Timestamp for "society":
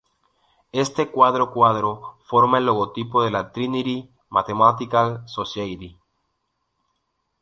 5.29-5.95